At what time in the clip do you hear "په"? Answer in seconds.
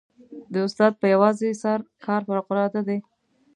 1.01-1.05